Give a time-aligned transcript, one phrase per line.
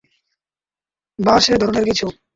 [1.19, 2.05] বা সে ধরনের কিছু।